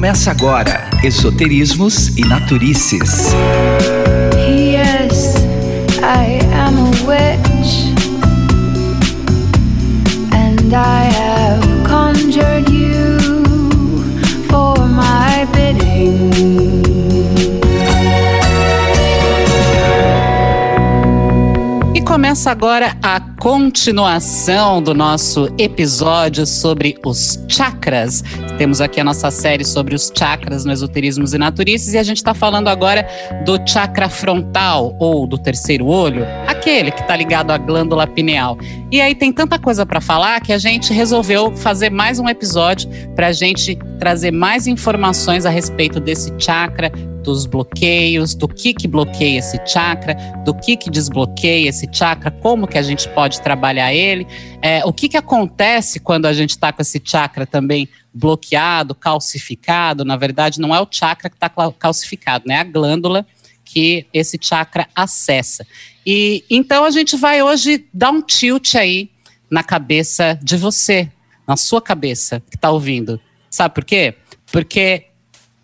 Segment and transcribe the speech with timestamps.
[0.00, 3.34] Começa agora Esoterismos e Naturices.
[4.34, 5.34] Yes,
[5.98, 7.92] I am a witch,
[10.32, 12.69] and I have conjured
[22.20, 28.22] começa agora a continuação do nosso episódio sobre os chakras.
[28.58, 32.18] Temos aqui a nossa série sobre os chakras no Esoterismos e Naturices e a gente
[32.18, 33.08] está falando agora
[33.46, 38.58] do chakra frontal ou do terceiro olho, aquele que está ligado à glândula pineal.
[38.90, 42.90] E aí tem tanta coisa para falar que a gente resolveu fazer mais um episódio
[43.16, 48.88] para a gente trazer mais informações a respeito desse chakra, dos bloqueios, do que que
[48.88, 53.94] bloqueia esse chakra, do que que desbloqueia esse chakra, como que a gente pode trabalhar
[53.94, 54.26] ele,
[54.62, 60.04] é, o que que acontece quando a gente está com esse chakra também bloqueado, calcificado.
[60.04, 62.54] Na verdade, não é o chakra que está calcificado, né?
[62.54, 63.26] É a glândula
[63.64, 65.64] que esse chakra acessa.
[66.04, 69.10] E então a gente vai hoje dar um tilt aí
[69.50, 71.10] na cabeça de você,
[71.46, 73.20] na sua cabeça que está ouvindo.
[73.48, 74.14] Sabe por quê?
[74.50, 75.06] Porque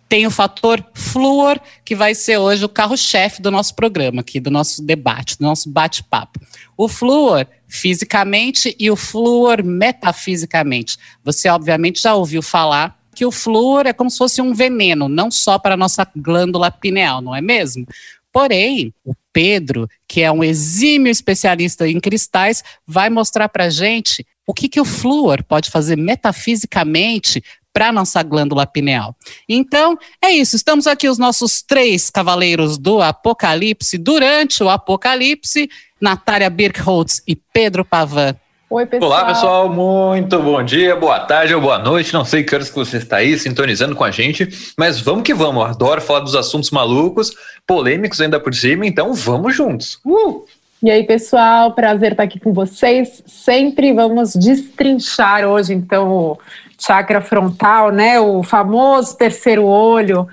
[0.09, 4.49] tem o fator flúor, que vai ser hoje o carro-chefe do nosso programa aqui, do
[4.49, 6.39] nosso debate, do nosso bate-papo.
[6.77, 10.97] O flúor fisicamente e o flúor metafisicamente.
[11.23, 15.29] Você, obviamente, já ouviu falar que o flúor é como se fosse um veneno, não
[15.31, 17.85] só para a nossa glândula pineal, não é mesmo?
[18.31, 24.53] Porém, o Pedro, que é um exímio especialista em cristais, vai mostrar para gente o
[24.53, 27.43] que, que o flúor pode fazer metafisicamente
[27.77, 29.15] para a nossa glândula pineal.
[29.47, 30.55] Então, é isso.
[30.55, 35.69] Estamos aqui os nossos três cavaleiros do Apocalipse durante o Apocalipse,
[36.01, 38.35] Natália Birkholtz e Pedro Pavan.
[38.67, 39.11] Oi, pessoal.
[39.11, 39.69] Olá, pessoal.
[39.69, 42.11] Muito bom dia, boa tarde ou boa noite.
[42.15, 45.35] Não sei que horas que você está aí sintonizando com a gente, mas vamos que
[45.35, 45.63] vamos.
[45.63, 47.31] Eu adoro falar dos assuntos malucos,
[47.67, 49.99] polêmicos ainda por cima, então vamos juntos.
[50.03, 50.47] Uh!
[50.81, 53.23] E aí, pessoal, prazer estar aqui com vocês.
[53.27, 56.37] Sempre vamos destrinchar hoje, então,
[56.79, 58.19] chakra frontal, né?
[58.19, 60.27] O famoso terceiro olho.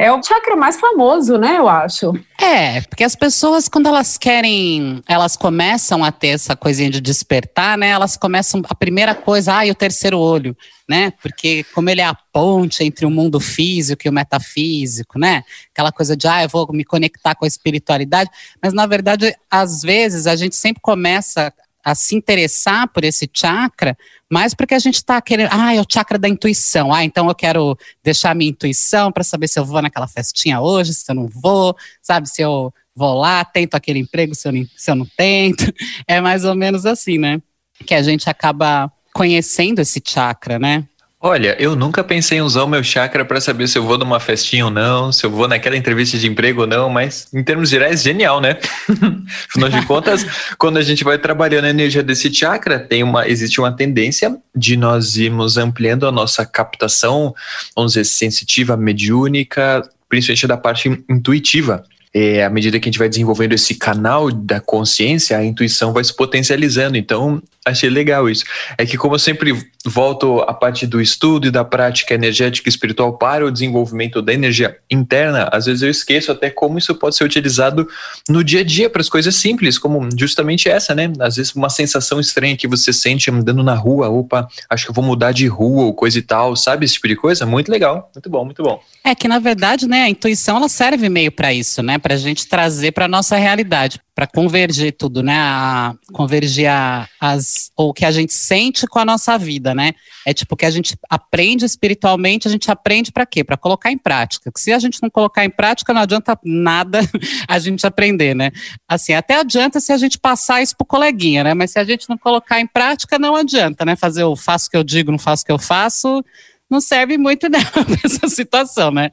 [0.00, 1.58] É o chakra mais famoso, né?
[1.58, 2.12] Eu acho.
[2.40, 7.76] É, porque as pessoas, quando elas querem, elas começam a ter essa coisinha de despertar,
[7.76, 7.88] né?
[7.88, 10.56] Elas começam, a primeira coisa, ah, o terceiro olho,
[10.88, 11.12] né?
[11.20, 15.42] Porque como ele é a ponte entre o mundo físico e o metafísico, né?
[15.72, 18.30] Aquela coisa de, ah, eu vou me conectar com a espiritualidade.
[18.62, 21.52] Mas, na verdade, às vezes, a gente sempre começa
[21.90, 23.96] a se interessar por esse chakra,
[24.30, 27.34] mas porque a gente está querendo, ah, é o chakra da intuição, ah, então eu
[27.34, 31.26] quero deixar minha intuição para saber se eu vou naquela festinha hoje, se eu não
[31.26, 35.06] vou, sabe, se eu vou lá, tento aquele emprego, se eu não, se eu não
[35.16, 35.72] tento,
[36.06, 37.40] é mais ou menos assim, né,
[37.86, 40.86] que a gente acaba conhecendo esse chakra, né,
[41.20, 44.20] Olha, eu nunca pensei em usar o meu chakra para saber se eu vou numa
[44.20, 47.70] festinha ou não, se eu vou naquela entrevista de emprego ou não, mas em termos
[47.70, 48.56] gerais, genial, né?
[49.50, 50.24] Afinal de contas,
[50.56, 54.76] quando a gente vai trabalhando a energia desse chakra, tem uma, existe uma tendência de
[54.76, 57.34] nós irmos ampliando a nossa captação,
[57.74, 61.82] vamos dizer, sensitiva, mediúnica, principalmente da parte intuitiva.
[62.14, 66.04] É, à medida que a gente vai desenvolvendo esse canal da consciência, a intuição vai
[66.04, 66.96] se potencializando.
[66.96, 68.44] Então, achei legal isso.
[68.76, 69.52] É que, como eu sempre
[69.84, 74.32] volto a parte do estudo e da prática energética e espiritual para o desenvolvimento da
[74.32, 77.88] energia interna, às vezes eu esqueço até como isso pode ser utilizado
[78.28, 81.12] no dia a dia para as coisas simples, como justamente essa, né?
[81.20, 84.94] Às vezes uma sensação estranha que você sente andando na rua, opa, acho que eu
[84.94, 86.84] vou mudar de rua ou coisa e tal, sabe?
[86.84, 87.46] Esse tipo de coisa.
[87.46, 88.80] Muito legal, muito bom, muito bom.
[89.04, 91.98] É que, na verdade, né, a intuição ela serve meio para isso, né?
[91.98, 95.36] Para a gente trazer para nossa realidade para convergir tudo, né?
[95.38, 99.92] A, convergir a, as, o que a gente sente com a nossa vida, né?
[100.26, 103.44] É tipo que a gente aprende espiritualmente, a gente aprende para quê?
[103.44, 104.50] Para colocar em prática.
[104.56, 106.98] se a gente não colocar em prática, não adianta nada
[107.46, 108.50] a gente aprender, né?
[108.88, 111.54] Assim, até adianta se a gente passar isso pro coleguinha, né?
[111.54, 113.94] Mas se a gente não colocar em prática, não adianta, né?
[113.94, 116.24] Fazer o faço que eu digo, não faço o que eu faço,
[116.70, 119.10] não serve muito nessa situação, né?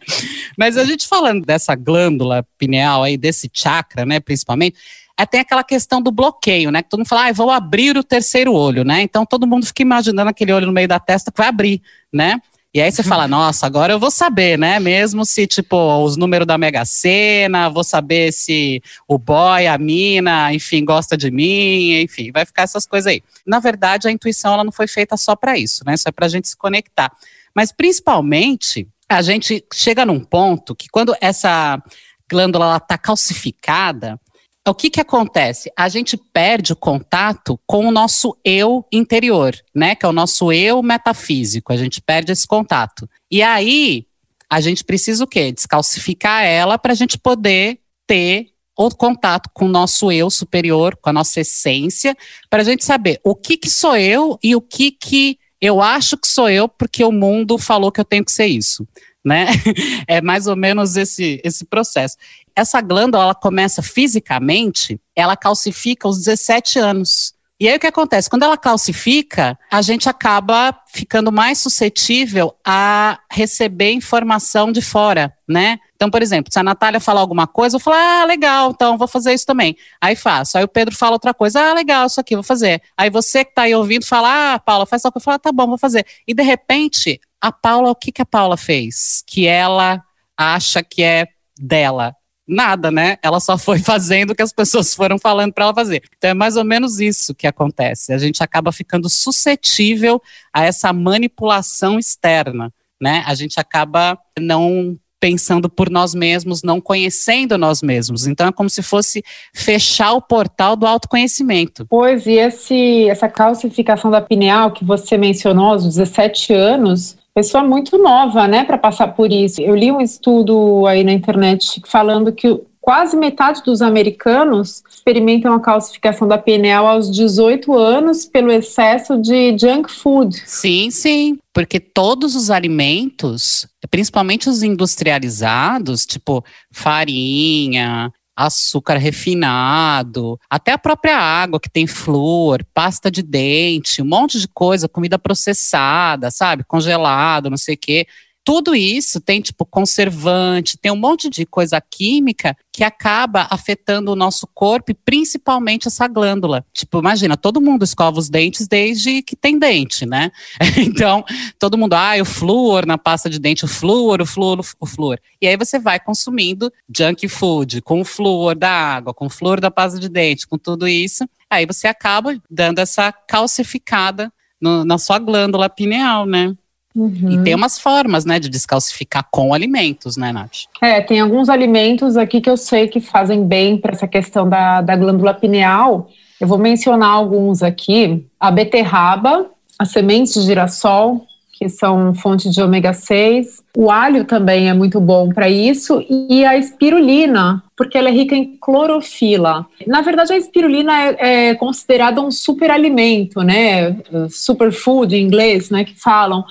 [0.58, 4.78] Mas a gente falando dessa glândula pineal aí, desse chakra, né, principalmente,
[5.18, 6.84] é, tem aquela questão do bloqueio, né?
[6.84, 9.02] Que todo mundo fala, ah, vou abrir o terceiro olho, né?
[9.02, 11.82] Então todo mundo fica imaginando aquele olho no meio da testa que vai abrir,
[12.12, 12.42] né?
[12.74, 14.82] E aí você fala, nossa, agora eu vou saber, né?
[14.82, 20.54] Mesmo se, tipo, os números da Mega Sena, vou saber se o boy, a mina,
[20.54, 23.24] enfim, gosta de mim, enfim, vai ficar essas coisas aí.
[23.48, 25.94] Na verdade, a intuição ela não foi feita só para isso, né?
[25.94, 27.10] Isso é pra gente se conectar.
[27.56, 31.82] Mas principalmente, a gente chega num ponto que quando essa
[32.30, 34.20] glândula está calcificada,
[34.68, 35.72] o que, que acontece?
[35.78, 39.94] A gente perde o contato com o nosso eu interior, né?
[39.94, 41.72] Que é o nosso eu metafísico.
[41.72, 43.08] A gente perde esse contato.
[43.30, 44.08] E aí,
[44.50, 45.52] a gente precisa o quê?
[45.52, 48.48] Descalcificar ela para a gente poder ter
[48.78, 52.18] o contato com o nosso eu superior, com a nossa essência,
[52.50, 56.18] para a gente saber o que, que sou eu e o que, que eu acho
[56.18, 58.88] que sou eu, porque o mundo falou que eu tenho que ser isso.
[59.24, 59.48] Né?
[60.08, 62.16] É mais ou menos esse, esse processo.
[62.56, 67.34] Essa glândula, ela começa fisicamente, ela calcifica aos 17 anos.
[67.58, 68.30] E aí o que acontece?
[68.30, 75.80] Quando ela calcifica, a gente acaba ficando mais suscetível a receber informação de fora, né?
[75.96, 79.08] Então, por exemplo, se a Natália falar alguma coisa, eu falo, ah, legal, então vou
[79.08, 79.78] fazer isso também.
[80.02, 80.58] Aí faço.
[80.58, 82.82] Aí o Pedro fala outra coisa, ah, legal, isso aqui, vou fazer.
[82.98, 85.40] Aí você que está aí ouvindo fala, ah, Paula, faz só que eu falo, ah,
[85.40, 86.06] tá bom, vou fazer.
[86.28, 89.24] E de repente, a Paula, o que, que a Paula fez?
[89.26, 90.04] Que ela
[90.38, 91.26] acha que é
[91.58, 92.14] dela
[92.48, 93.18] nada, né?
[93.22, 96.04] Ela só foi fazendo o que as pessoas foram falando para ela fazer.
[96.18, 98.14] Então é mais ou menos isso que acontece.
[98.14, 100.22] A gente acaba ficando suscetível
[100.54, 102.72] a essa manipulação externa,
[103.02, 103.24] né?
[103.26, 108.28] A gente acaba não pensando por nós mesmos, não conhecendo nós mesmos.
[108.28, 111.86] Então é como se fosse fechar o portal do autoconhecimento.
[111.90, 117.98] Pois, e esse, essa calcificação da pineal que você mencionou aos 17 anos, pessoa muito
[117.98, 119.62] nova, né, para passar por isso.
[119.62, 125.60] Eu li um estudo aí na internet falando que quase metade dos americanos experimentam a
[125.60, 130.42] calcificação da pineal aos 18 anos pelo excesso de junk food.
[130.46, 136.42] Sim, sim, porque todos os alimentos, principalmente os industrializados, tipo
[136.72, 144.40] farinha, açúcar refinado, até a própria água que tem flúor, pasta de dente, um monte
[144.40, 146.64] de coisa, comida processada, sabe?
[146.64, 148.08] Congelado, não sei o quê
[148.46, 154.16] tudo isso tem tipo conservante, tem um monte de coisa química que acaba afetando o
[154.16, 156.64] nosso corpo e principalmente essa glândula.
[156.72, 160.32] Tipo, imagina, todo mundo escova os dentes desde que tem dente, né?
[160.78, 161.26] então,
[161.58, 165.20] todo mundo, ah, o flúor na pasta de dente, o flúor, o flúor, o flúor.
[165.42, 169.60] E aí você vai consumindo junk food com o flúor da água, com o flúor
[169.60, 171.28] da pasta de dente, com tudo isso.
[171.50, 174.32] Aí você acaba dando essa calcificada
[174.62, 176.56] no, na sua glândula pineal, né?
[176.96, 177.30] Uhum.
[177.30, 180.66] E tem umas formas, né, de descalcificar com alimentos, né, Nath?
[180.82, 184.82] É, tem alguns alimentos aqui que eu sei que fazem bem para essa questão da,
[184.82, 186.10] da glândula pineal.
[186.40, 189.48] Eu vou mencionar alguns aqui: a beterraba,
[189.78, 193.65] as sementes de girassol, que são fonte de ômega 6.
[193.76, 196.02] O alho também é muito bom para isso.
[196.30, 199.66] E a espirulina, porque ela é rica em clorofila.
[199.86, 203.98] Na verdade, a espirulina é, é considerada um superalimento, né?
[204.30, 205.84] Superfood em inglês, né?
[205.84, 206.46] Que falam.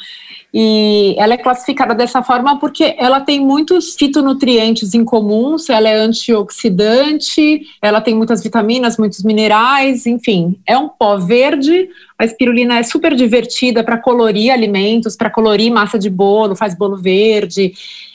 [0.57, 5.95] E ela é classificada dessa forma porque ela tem muitos fitonutrientes em comuns, ela é
[5.97, 11.89] antioxidante, ela tem muitas vitaminas, muitos minerais, enfim, é um pó verde.
[12.17, 16.97] A espirulina é super divertida para colorir alimentos, para colorir massa de bolo, faz bolo
[16.97, 17.14] verde.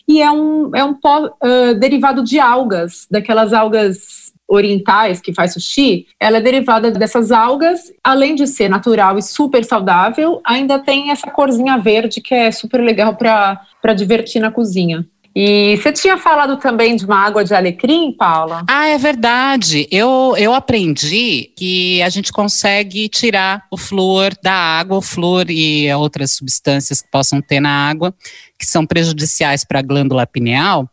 [0.08, 5.54] E é um, é um pó uh, derivado de algas, daquelas algas orientais que faz
[5.54, 11.12] sushi, ela é derivada dessas algas, além de ser natural e super saudável, ainda tem
[11.12, 15.06] essa corzinha verde que é super legal para divertir na cozinha.
[15.42, 18.66] E você tinha falado também de uma água de alecrim, Paula?
[18.68, 19.88] Ah, é verdade.
[19.90, 25.90] Eu, eu aprendi que a gente consegue tirar o flúor da água, o flúor e
[25.94, 28.14] outras substâncias que possam ter na água,
[28.60, 30.90] que são prejudiciais para a glândula pineal,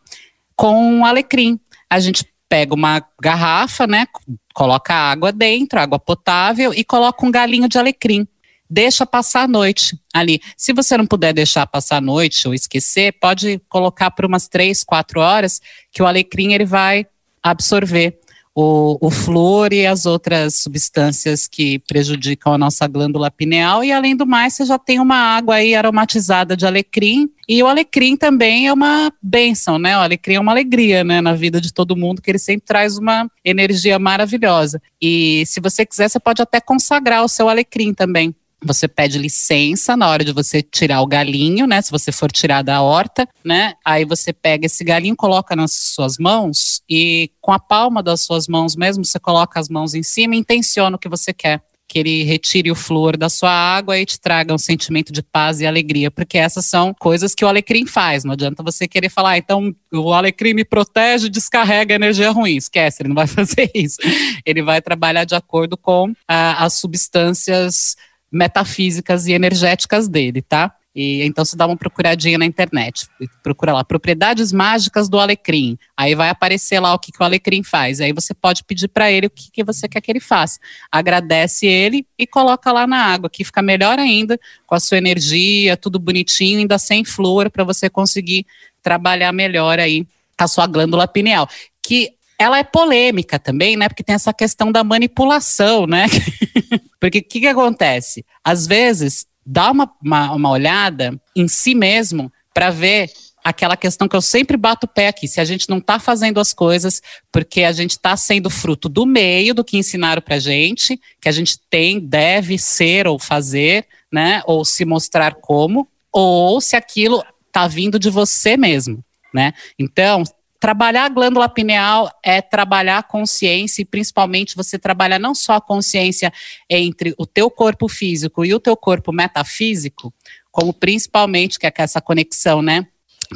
[0.55, 1.59] com alecrim.
[1.91, 4.07] A gente pega uma garrafa, né?
[4.55, 8.29] Coloca água dentro, água potável, e coloca um galinho de alecrim.
[8.69, 10.41] Deixa passar a noite ali.
[10.57, 14.83] Se você não puder deixar passar a noite ou esquecer, pode colocar por umas três,
[14.83, 15.61] quatro horas,
[15.93, 17.07] que o alecrim ele vai
[17.43, 18.19] absorver
[18.59, 23.85] o, o flúor e as outras substâncias que prejudicam a nossa glândula pineal.
[23.85, 27.29] E além do mais, você já tem uma água aí aromatizada de alecrim.
[27.47, 29.99] E o alecrim também é uma benção, né?
[29.99, 32.97] O alecrim é uma alegria, né, na vida de todo mundo, que ele sempre traz
[32.97, 34.81] uma energia maravilhosa.
[35.01, 38.35] E se você quiser, você pode até consagrar o seu alecrim também.
[38.65, 41.81] Você pede licença na hora de você tirar o galinho, né?
[41.83, 43.75] Se você for tirar da horta, né?
[43.85, 48.49] Aí você pega esse galinho, coloca nas suas mãos e com a palma das suas
[48.49, 51.99] mãos mesmo, você coloca as mãos em cima e intenciona o que você quer que
[51.99, 55.67] ele retire o flúor da sua água e te traga um sentimento de paz e
[55.67, 58.25] alegria, porque essas são coisas que o alecrim faz.
[58.25, 62.57] Não adianta você querer falar, ah, então o alecrim me protege, descarrega energia ruim.
[62.57, 63.99] Esquece, ele não vai fazer isso.
[64.45, 67.97] Ele vai trabalhar de acordo com ah, as substâncias
[68.31, 70.75] metafísicas e energéticas dele, tá?
[70.97, 73.07] E então você dá uma procuradinha na internet,
[73.43, 75.77] procura lá propriedades mágicas do alecrim.
[75.95, 78.01] Aí vai aparecer lá o que, que o alecrim faz.
[78.01, 80.59] Aí você pode pedir para ele o que, que você quer que ele faça.
[80.91, 85.77] Agradece ele e coloca lá na água, que fica melhor ainda com a sua energia,
[85.77, 88.47] tudo bonitinho, ainda sem flúor para você conseguir
[88.83, 90.07] trabalhar melhor aí
[90.39, 91.47] a sua glândula pineal,
[91.83, 93.89] que ela é polêmica também, né?
[93.89, 96.07] Porque tem essa questão da manipulação, né?
[97.01, 98.25] Porque o que, que acontece?
[98.45, 103.11] Às vezes, dá uma, uma, uma olhada em si mesmo para ver
[103.45, 106.41] aquela questão que eu sempre bato o pé aqui, se a gente não está fazendo
[106.41, 107.01] as coisas
[107.31, 111.33] porque a gente está sendo fruto do meio do que ensinaram para gente, que a
[111.33, 117.69] gente tem, deve ser ou fazer, né, ou se mostrar como, ou se aquilo está
[117.69, 118.99] vindo de você mesmo,
[119.33, 119.53] né?
[119.79, 120.25] Então,
[120.67, 125.61] trabalhar a glândula pineal é trabalhar a consciência e principalmente você trabalhar não só a
[125.61, 126.33] consciência
[126.69, 130.13] entre o teu corpo físico e o teu corpo metafísico,
[130.51, 132.85] como principalmente que é essa conexão, né?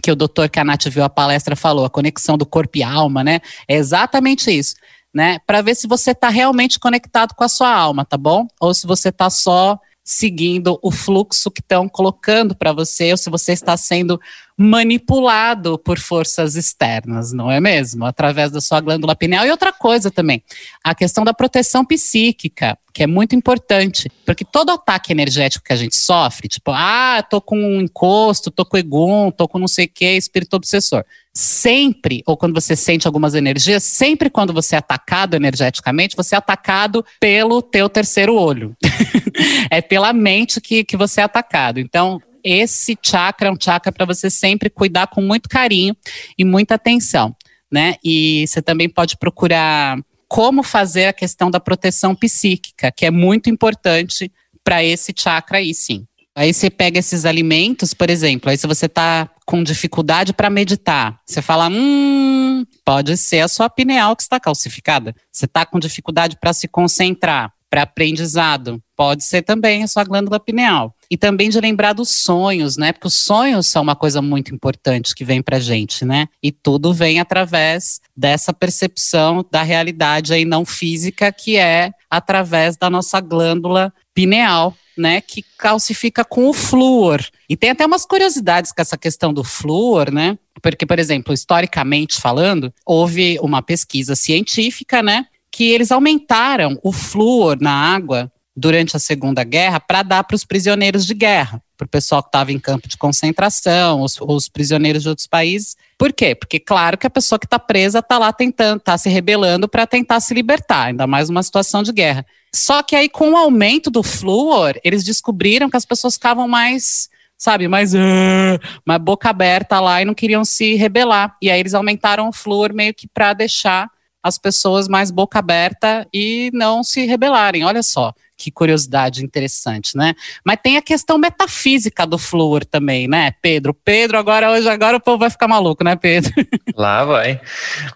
[0.03, 2.83] Que o doutor que a Nath viu a palestra falou, a conexão do corpo e
[2.83, 3.39] alma, né?
[3.69, 4.75] É exatamente isso,
[5.15, 5.39] né?
[5.47, 8.49] Para ver se você está realmente conectado com a sua alma, tá bom?
[8.61, 13.31] Ou se você está só seguindo o fluxo que estão colocando para você, ou se
[13.31, 14.21] você está sendo
[14.57, 18.05] manipulado por forças externas, não é mesmo?
[18.05, 19.47] Através da sua glândula pineal.
[19.47, 20.43] E outra coisa também,
[20.85, 25.77] a questão da proteção psíquica, que é muito importante, porque todo ataque energético que a
[25.77, 29.87] gente sofre, tipo, ah, tô com um encosto, tô com egum, tô com não sei
[29.87, 31.05] o que, espírito obsessor.
[31.33, 36.39] Sempre, ou quando você sente algumas energias, sempre quando você é atacado energeticamente, você é
[36.39, 38.77] atacado pelo teu terceiro olho.
[39.71, 41.79] é pela mente que, que você é atacado.
[41.79, 45.97] Então, esse chakra é um chakra para você sempre cuidar com muito carinho
[46.37, 47.37] e muita atenção,
[47.71, 47.95] né?
[48.03, 53.51] E você também pode procurar como fazer a questão da proteção psíquica, que é muito
[53.51, 54.33] importante
[54.65, 56.07] para esse chakra aí, sim.
[56.35, 61.19] Aí você pega esses alimentos, por exemplo, aí se você está com dificuldade para meditar,
[61.27, 65.15] você fala, hum, pode ser a sua pineal que está calcificada.
[65.33, 70.39] Você está com dificuldade para se concentrar, para aprendizado, pode ser também a sua glândula
[70.39, 70.95] pineal.
[71.11, 72.93] E também de lembrar dos sonhos, né?
[72.93, 76.29] Porque os sonhos são uma coisa muito importante que vem pra gente, né?
[76.43, 82.89] E tudo vem através dessa percepção da realidade aí não física, que é através da
[82.89, 87.25] nossa glândula pineal, né, que calcifica com o flúor.
[87.49, 90.37] E tem até umas curiosidades com essa questão do flúor, né?
[90.61, 97.59] Porque, por exemplo, historicamente falando, houve uma pesquisa científica, né, que eles aumentaram o flúor
[97.61, 101.89] na água durante a Segunda Guerra para dar para os prisioneiros de guerra, para o
[101.89, 105.77] pessoal que estava em campo de concentração, os, os, prisioneiros de outros países.
[105.97, 106.35] Por quê?
[106.35, 109.87] Porque, claro, que a pessoa que está presa está lá tentando, está se rebelando para
[109.87, 112.27] tentar se libertar, ainda mais numa situação de guerra.
[112.55, 117.09] Só que aí, com o aumento do flúor, eles descobriram que as pessoas ficavam mais
[117.39, 121.35] sabe, mais, uh, mais boca aberta lá e não queriam se rebelar.
[121.41, 123.89] E aí eles aumentaram o flúor meio que para deixar
[124.23, 127.65] as pessoas mais boca aberta e não se rebelarem.
[127.65, 130.15] Olha só que curiosidade interessante, né?
[130.43, 133.75] Mas tem a questão metafísica do flúor também, né, Pedro?
[133.75, 136.33] Pedro, agora hoje agora o povo vai ficar maluco, né, Pedro?
[136.75, 137.39] Lá vai.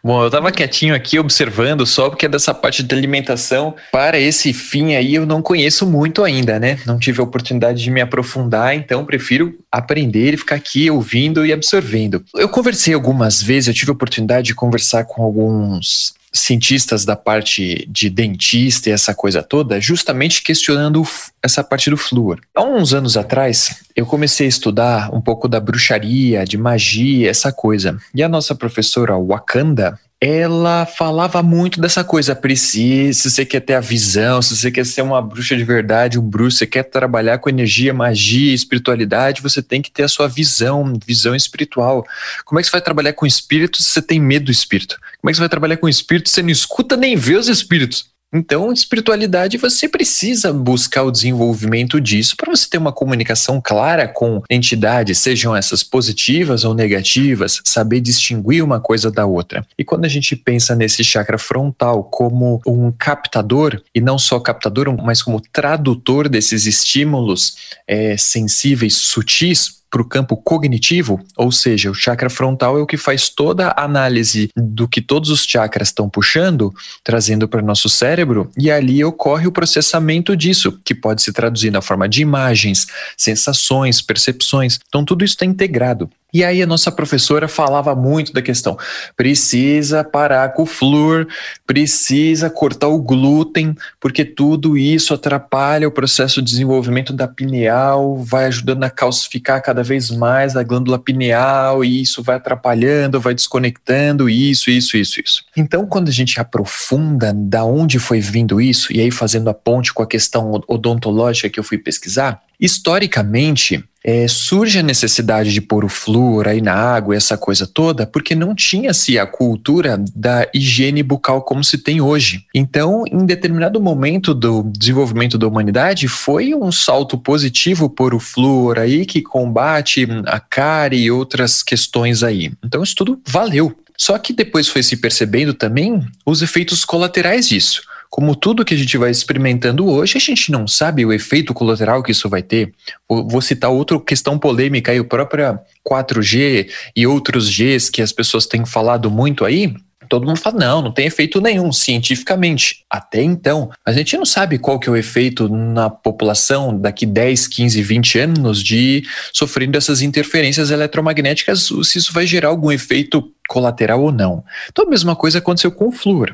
[0.03, 4.53] Bom, eu tava quietinho aqui observando só porque é dessa parte de alimentação para esse
[4.53, 6.79] fim aí eu não conheço muito ainda, né?
[6.85, 11.53] Não tive a oportunidade de me aprofundar, então prefiro aprender e ficar aqui ouvindo e
[11.53, 12.23] absorvendo.
[12.35, 17.87] Eu conversei algumas vezes, eu tive a oportunidade de conversar com alguns cientistas da parte
[17.89, 21.07] de dentista e essa coisa toda, justamente questionando
[21.43, 22.41] essa parte do flúor.
[22.55, 27.53] Há uns anos atrás, eu comecei a estudar um pouco da bruxaria, de magia, essa
[27.53, 27.97] coisa.
[28.15, 33.75] E a nossa professora Wakanda, ela falava muito dessa coisa, precisa, se você quer ter
[33.75, 37.39] a visão, se você quer ser uma bruxa de verdade, um bruxo, você quer trabalhar
[37.39, 42.07] com energia, magia, espiritualidade, você tem que ter a sua visão, visão espiritual.
[42.45, 44.99] Como é que você vai trabalhar com espírito se você tem medo do espírito?
[45.21, 47.49] Como é que você vai trabalhar com espírito se você não escuta nem vê os
[47.49, 48.14] espíritos?
[48.35, 54.43] Então, espiritualidade, você precisa buscar o desenvolvimento disso para você ter uma comunicação clara com
[54.51, 59.65] entidades, sejam essas positivas ou negativas, saber distinguir uma coisa da outra.
[59.79, 64.93] E quando a gente pensa nesse chakra frontal como um captador, e não só captador,
[65.01, 71.95] mas como tradutor desses estímulos é, sensíveis, sutis, para o campo cognitivo, ou seja, o
[71.95, 76.11] chakra frontal é o que faz toda a análise do que todos os chakras estão
[76.11, 76.75] puxando,
[77.05, 81.71] trazendo para o nosso cérebro, e ali ocorre o processamento disso, que pode se traduzir
[81.71, 84.81] na forma de imagens, sensações, percepções.
[84.89, 86.11] Então, tudo isso está integrado.
[86.35, 88.77] E aí a nossa professora falava muito da questão,
[89.17, 91.29] precisa parar com o flúor,
[91.65, 98.47] precisa cortar o glúten, porque tudo isso atrapalha o processo de desenvolvimento da pineal, vai
[98.47, 104.29] ajudando a calcificar cada vez mais a glândula pineal e isso vai atrapalhando, vai desconectando
[104.29, 105.45] isso, isso, isso, isso.
[105.57, 109.95] Então, quando a gente aprofunda da onde foi vindo isso, e aí fazendo a ponte
[109.95, 115.83] com a questão odontológica que eu fui pesquisar, historicamente é, surge a necessidade de pôr
[115.83, 121.03] o flúor aí na água, essa coisa toda, porque não tinha-se a cultura da higiene
[121.03, 122.45] bucal como se tem hoje.
[122.55, 128.79] Então, em determinado momento do desenvolvimento da humanidade, foi um salto positivo pôr o flúor
[128.79, 132.53] aí que combate a cárie e outras questões aí.
[132.63, 133.75] Então, isso tudo valeu.
[133.97, 137.83] Só que depois foi se percebendo também os efeitos colaterais disso.
[138.15, 142.01] Como tudo que a gente vai experimentando hoje, a gente não sabe o efeito colateral
[142.01, 142.73] que isso vai ter.
[143.09, 148.47] Vou citar outra questão polêmica aí, o próprio 4G e outros Gs que as pessoas
[148.47, 149.75] têm falado muito aí.
[150.15, 152.85] Todo mundo fala, não, não tem efeito nenhum cientificamente.
[152.89, 153.69] Até então.
[153.85, 158.19] A gente não sabe qual que é o efeito na população daqui 10, 15, 20
[158.21, 159.03] anos de
[159.33, 164.45] sofrendo essas interferências eletromagnéticas, se isso vai gerar algum efeito colateral ou não.
[164.71, 166.33] Então a mesma coisa aconteceu com o flúor.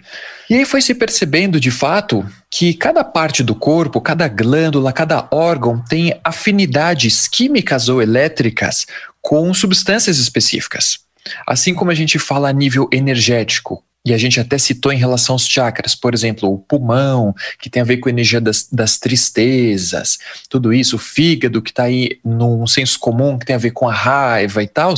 [0.51, 5.27] E aí foi se percebendo de fato que cada parte do corpo, cada glândula, cada
[5.31, 8.87] órgão tem afinidades químicas ou elétricas
[9.23, 10.99] com substâncias específicas.
[11.47, 15.35] Assim como a gente fala a nível energético, e a gente até citou em relação
[15.35, 18.99] aos chakras, por exemplo, o pulmão, que tem a ver com a energia das, das
[18.99, 23.73] tristezas, tudo isso, o fígado, que está aí num senso comum, que tem a ver
[23.73, 24.95] com a raiva e tal,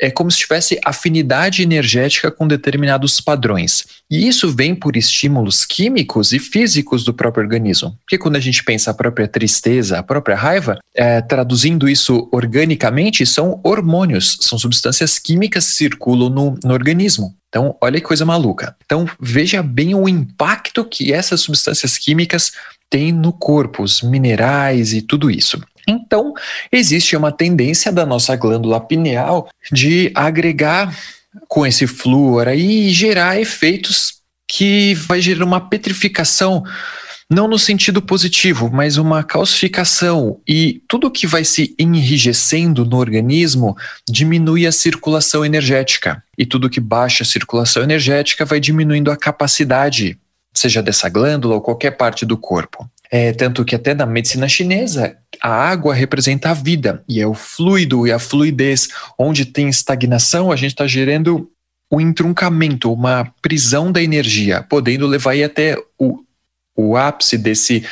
[0.00, 3.84] é como se tivesse afinidade energética com determinados padrões.
[4.10, 7.96] E isso vem por estímulos químicos e físicos do próprio organismo.
[8.00, 13.26] Porque quando a gente pensa a própria tristeza, a própria raiva, é, traduzindo isso organicamente,
[13.26, 17.34] são hormônios, são substâncias químicas que circulam no, no organismo.
[17.48, 18.76] Então, olha que coisa maluca.
[18.84, 22.52] Então, veja bem o impacto que essas substâncias químicas
[22.90, 25.60] têm no corpo, os minerais e tudo isso.
[25.88, 26.34] Então,
[26.70, 30.94] existe uma tendência da nossa glândula pineal de agregar
[31.48, 36.62] com esse flúor aí e gerar efeitos que vai gerar uma petrificação
[37.30, 43.76] não no sentido positivo, mas uma calcificação e tudo que vai se enrijecendo no organismo
[44.08, 50.18] diminui a circulação energética e tudo que baixa a circulação energética vai diminuindo a capacidade,
[50.54, 52.88] seja dessa glândula ou qualquer parte do corpo.
[53.10, 57.34] É, tanto que até na medicina chinesa, a água representa a vida, e é o
[57.34, 58.88] fluido e a fluidez.
[59.18, 61.50] Onde tem estagnação, a gente está gerando
[61.90, 66.18] o entroncamento, uma prisão da energia, podendo levar aí até o,
[66.76, 67.84] o ápice desse,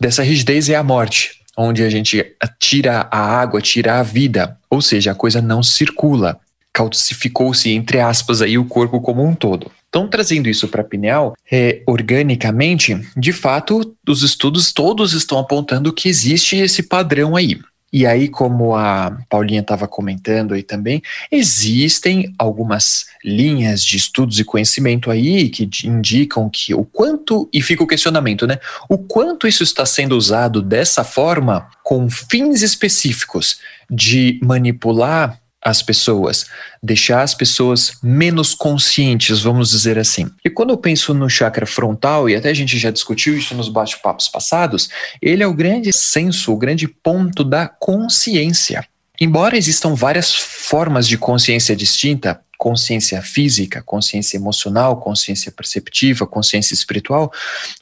[0.00, 4.82] dessa rigidez é a morte, onde a gente tira a água, tira a vida, ou
[4.82, 6.38] seja, a coisa não circula.
[6.74, 9.70] Calcificou-se, entre aspas, aí o corpo como um todo.
[9.88, 15.92] Então, trazendo isso para a pineal, é, organicamente, de fato, os estudos todos estão apontando
[15.92, 17.60] que existe esse padrão aí.
[17.94, 24.44] E aí, como a Paulinha estava comentando aí também, existem algumas linhas de estudos e
[24.44, 28.58] conhecimento aí que indicam que o quanto, e fica o questionamento, né?
[28.88, 36.44] O quanto isso está sendo usado dessa forma com fins específicos de manipular as pessoas,
[36.82, 40.30] deixar as pessoas menos conscientes, vamos dizer assim.
[40.44, 43.70] E quando eu penso no chakra frontal, e até a gente já discutiu isso nos
[43.70, 44.90] bate-papos passados,
[45.22, 48.86] ele é o grande senso, o grande ponto da consciência.
[49.18, 57.32] Embora existam várias formas de consciência distinta, consciência física, consciência emocional, consciência perceptiva, consciência espiritual,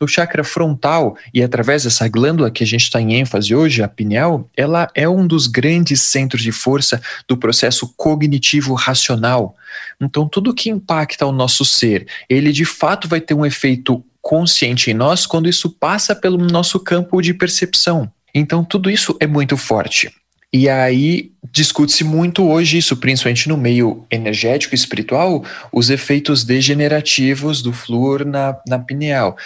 [0.01, 3.89] o chakra frontal, e através dessa glândula que a gente está em ênfase hoje, a
[3.89, 9.57] pineal, ela é um dos grandes centros de força do processo cognitivo racional.
[10.01, 14.91] Então, tudo que impacta o nosso ser, ele de fato vai ter um efeito consciente
[14.91, 18.11] em nós quando isso passa pelo nosso campo de percepção.
[18.35, 20.11] Então, tudo isso é muito forte.
[20.53, 27.63] E aí discute-se muito hoje isso, principalmente no meio energético e espiritual, os efeitos degenerativos
[27.63, 29.37] do flúor na, na pineal.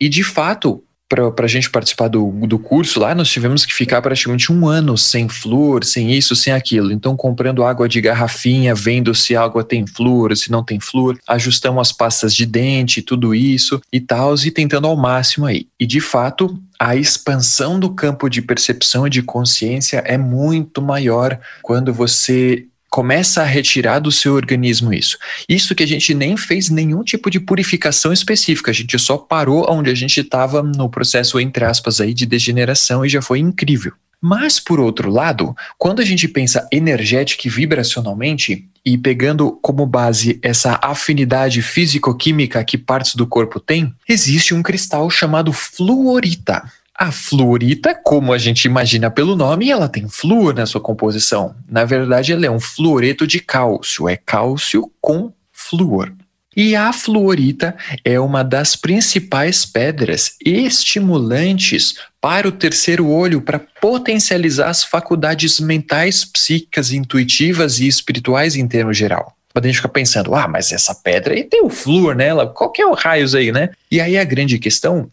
[0.00, 4.00] E de fato, para a gente participar do, do curso lá, nós tivemos que ficar
[4.00, 6.92] praticamente um ano sem flúor, sem isso, sem aquilo.
[6.92, 11.18] Então, comprando água de garrafinha, vendo se a água tem flúor, se não tem flúor,
[11.28, 15.66] ajustamos as pastas de dente, tudo isso e tal, e tentando ao máximo aí.
[15.78, 21.38] E de fato, a expansão do campo de percepção e de consciência é muito maior
[21.62, 25.18] quando você começa a retirar do seu organismo isso.
[25.48, 29.66] Isso que a gente nem fez nenhum tipo de purificação específica, a gente só parou
[29.68, 33.94] onde a gente estava no processo, entre aspas, aí, de degeneração e já foi incrível.
[34.20, 40.38] Mas, por outro lado, quando a gente pensa energética e vibracionalmente, e pegando como base
[40.40, 46.62] essa afinidade físico-química que partes do corpo têm, existe um cristal chamado fluorita.
[46.96, 51.56] A fluorita, como a gente imagina pelo nome, ela tem flúor na sua composição.
[51.68, 56.12] Na verdade, ela é um fluoreto de cálcio, é cálcio com flúor.
[56.56, 64.68] E a fluorita é uma das principais pedras estimulantes para o terceiro olho, para potencializar
[64.68, 69.36] as faculdades mentais, psíquicas, intuitivas e espirituais em termos geral.
[69.52, 72.70] Mas a gente fica pensando, ah, mas essa pedra aí tem o flúor nela, qual
[72.70, 73.70] que é o raios aí, né?
[73.90, 75.10] E aí a grande questão,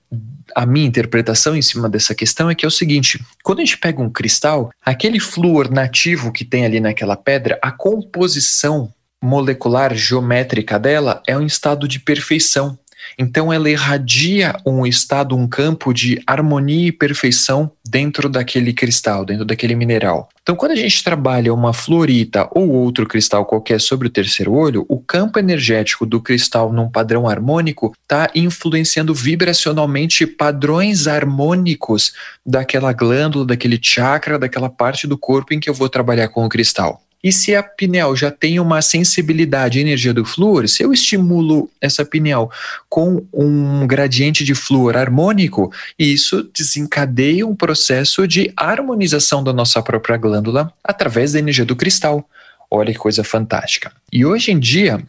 [0.55, 3.77] a minha interpretação em cima dessa questão é que é o seguinte: quando a gente
[3.77, 10.79] pega um cristal, aquele flúor nativo que tem ali naquela pedra, a composição molecular geométrica
[10.79, 12.77] dela é um estado de perfeição.
[13.17, 19.45] Então ela irradia um estado, um campo de harmonia e perfeição dentro daquele cristal, dentro
[19.45, 20.29] daquele mineral.
[20.41, 24.85] Então, quando a gente trabalha uma fluorita ou outro cristal qualquer sobre o terceiro olho,
[24.89, 32.13] o campo energético do cristal num padrão harmônico está influenciando vibracionalmente padrões harmônicos
[32.45, 36.49] daquela glândula, daquele chakra, daquela parte do corpo em que eu vou trabalhar com o
[36.49, 37.01] cristal.
[37.23, 41.69] E se a pineal já tem uma sensibilidade à energia do flúor, se eu estimulo
[41.79, 42.51] essa pineal
[42.89, 50.17] com um gradiente de flúor harmônico, isso desencadeia um processo de harmonização da nossa própria
[50.17, 52.27] glândula através da energia do cristal.
[52.69, 53.91] Olha que coisa fantástica.
[54.11, 54.99] E hoje em dia,